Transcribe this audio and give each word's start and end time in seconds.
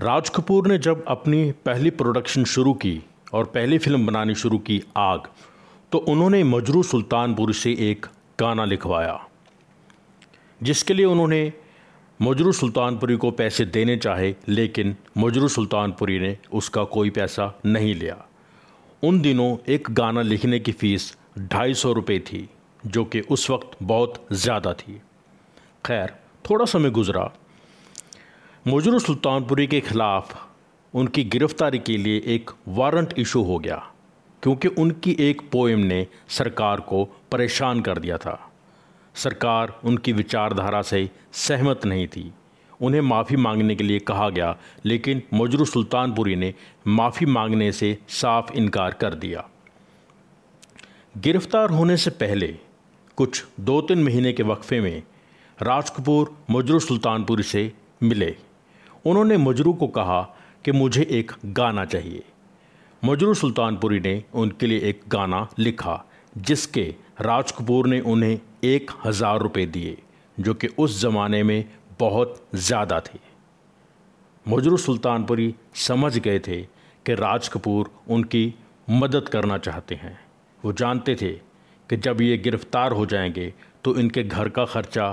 राज 0.00 0.28
कपूर 0.28 0.66
ने 0.68 0.76
जब 0.78 1.04
अपनी 1.08 1.50
पहली 1.64 1.90
प्रोडक्शन 1.92 2.44
शुरू 2.44 2.72
की 2.74 2.92
और 3.34 3.44
पहली 3.46 3.78
फ़िल्म 3.78 4.06
बनानी 4.06 4.34
शुरू 4.34 4.58
की 4.58 4.80
आग 4.96 5.26
तो 5.92 5.98
उन्होंने 6.08 6.42
मजरू 6.44 6.82
सुल्तानपुर 6.82 7.52
से 7.54 7.72
एक 7.80 8.06
गाना 8.38 8.64
लिखवाया, 8.64 9.18
जिसके 10.60 10.94
लिए 10.94 11.04
उन्होंने 11.06 11.52
मजरू 12.20 12.52
सुल्तानपुरी 12.52 13.16
को 13.16 13.30
पैसे 13.32 13.64
देने 13.66 13.96
चाहे, 13.96 14.34
लेकिन 14.48 14.96
मजरू 15.18 15.48
सुल्तानपुरी 15.48 16.18
ने 16.18 16.36
उसका 16.52 16.84
कोई 16.86 17.10
पैसा 17.10 17.52
नहीं 17.66 17.94
लिया। 17.94 18.16
उन 19.02 19.20
दिनों 19.20 19.56
एक 19.68 19.90
गाना 19.92 20.22
लिखने 20.22 20.60
की 20.60 20.72
फ़ीस 20.74 21.16
ढाई 21.40 21.74
सौ 21.74 21.92
रुपये 21.92 22.18
थी, 22.22 22.48
जो 22.86 23.04
कि 23.04 23.20
उस 23.20 23.48
वक्त 23.50 23.76
बहुत 23.82 24.26
ज़्यादा 24.32 24.72
थी। 24.74 25.00
खैर, 25.84 26.14
थोड़ा 26.44 26.64
समय 26.66 26.90
गुज़रा 26.92 27.30
मुजर 28.66 28.98
सुल्तानपुरी 28.98 29.66
के 29.66 29.78
ख़िलाफ़ 29.80 30.34
उनकी 30.94 31.22
गिरफ़्तारी 31.24 31.78
के 31.78 31.96
लिए 31.96 32.20
एक 32.26 32.50
वारंट 32.68 33.12
इशू 33.18 33.42
हो 33.42 33.58
गया, 33.58 33.76
क्योंकि 34.42 34.68
उनकी 34.68 35.16
एक 35.20 35.40
पोएम 35.52 35.78
ने 35.80 36.06
सरकार 36.28 36.80
को 36.80 37.04
परेशान 37.32 37.80
कर 37.80 37.98
दिया 37.98 38.16
था। 38.16 38.38
सरकार 39.14 39.72
उनकी 39.84 40.12
विचारधारा 40.12 40.82
से 40.82 41.08
सहमत 41.32 41.86
नहीं 41.86 42.06
थी। 42.06 42.32
उन्हें 42.80 43.00
माफ़ी 43.00 43.36
मांगने 43.36 43.76
के 43.76 43.84
लिए 43.84 43.98
कहा 44.00 44.28
गया, 44.30 44.54
लेकिन 44.86 45.22
मजरू 45.34 45.64
सुल्तानपुरी 45.64 46.36
ने 46.36 46.52
माफ़ी 46.88 47.26
मांगने 47.28 47.70
से 47.72 47.96
साफ़ 48.10 48.52
इनकार 48.52 48.92
कर 48.92 49.14
दिया। 49.14 49.48
गिरफ़्तार 51.18 51.70
होने 51.70 51.96
से 51.96 52.10
पहले, 52.10 52.54
कुछ 53.18 53.44
दो 53.60 53.80
तीन 53.80 54.04
महीने 54.04 54.32
के 54.32 54.42
वक्फे 54.42 54.80
में 54.80 55.02
राज 55.58 55.90
कपूर 55.90 56.36
मजरू 56.50 56.80
सुल्तानपुरी 56.80 57.42
से 57.44 57.70
मिले। 58.02 58.34
उन्होंने 59.04 59.36
मजरू 59.36 59.72
को 59.72 59.86
कहा 59.88 60.20
कि 60.64 60.72
मुझे 60.72 61.02
एक 61.10 61.32
गाना 61.46 61.84
चाहिए। 61.84 62.22
मजरू 63.02 63.34
सुल्तानपुरी 63.34 64.00
ने 64.00 64.22
उनके 64.34 64.66
लिए 64.66 64.88
एक 64.88 65.00
गाना 65.08 65.46
लिखा, 65.58 66.04
जिसके 66.38 66.82
राज 67.20 67.52
कपूर 67.52 67.86
ने 67.86 68.00
उन्हें 68.02 68.38
एक 68.64 68.90
हज़ार 69.04 69.38
रुपये 69.38 69.66
दिए, 69.66 69.96
जो 70.38 70.54
कि 70.54 70.66
उस 70.78 71.00
ज़माने 71.00 71.42
में 71.42 71.64
बहुत 72.00 72.42
ज़्यादा 72.54 73.00
थे। 73.00 73.18
मजरू 74.46 74.76
सुल्तानपुरी 74.76 75.54
समझ 75.78 76.18
गए 76.18 76.38
थे 76.38 76.60
कि 77.06 77.14
राज 77.14 77.48
कपूर 77.48 77.90
उनकी 78.08 78.54
मदद 78.90 79.28
करना 79.28 79.58
चाहते 79.58 79.94
हैं। 79.94 80.18
वो 80.60 80.72
जानते 80.72 81.14
थे 81.14 81.32
कि 81.88 81.96
जब 81.96 82.20
ये 82.20 82.36
गिरफ़्तार 82.38 82.92
हो 82.92 83.06
जाएँगे 83.06 83.52
तो 83.84 83.96
इनके 83.96 84.22
घर 84.22 84.48
का 84.48 84.64
ख़र्चा 84.64 85.12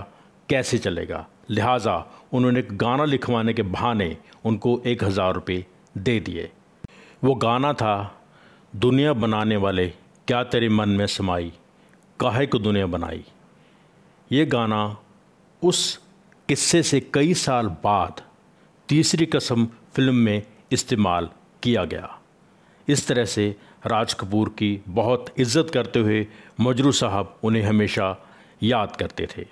कैसे 0.49 0.77
चलेगा। 0.77 1.25
लिहाजा 1.49 1.95
उन्होंने 2.33 2.61
गाना 2.73 3.05
लिखवाने 3.05 3.53
के 3.53 3.63
बहाने 3.63 4.15
उनको 4.45 4.81
एक 4.85 5.03
हज़ार 5.03 5.33
रुपये 5.33 5.65
दे 5.97 6.19
दिए। 6.19 6.49
वो 7.23 7.35
गाना 7.35 7.73
था, 7.73 8.21
दुनिया 8.73 9.13
बनाने 9.15 9.57
वाले, 9.57 9.87
क्या 10.27 10.43
तेरे 10.43 10.69
मन 10.69 10.89
में 10.89 11.05
समाई, 11.07 11.51
काहे 12.19 12.45
को 12.45 12.59
दुनिया 12.59 12.85
बनाई? 12.87 13.23
ये 14.31 14.45
गाना 14.45 14.97
उस 15.61 15.99
किस्से 16.49 16.83
से 16.83 16.99
कई 17.13 17.33
साल 17.35 17.67
बाद 17.83 18.21
तीसरी 18.89 19.25
कसम 19.25 19.65
फ़िल्म 19.93 20.15
में 20.15 20.41
इस्तेमाल 20.71 21.29
किया 21.63 21.83
गया। 21.85 22.09
इस 22.87 23.07
तरह 23.07 23.25
से 23.25 23.55
राज 23.85 24.13
कपूर 24.13 24.49
की 24.49 24.79
बहुत 24.87 25.33
इज़्ज़त 25.37 25.69
करते 25.73 25.99
हुए 25.99 26.25
मजरू 26.61 26.91
साहब 26.91 27.37
उन्हें 27.43 27.63
हमेशा 27.63 28.15
याद 28.63 28.95
करते 28.95 29.27
थे। 29.37 29.45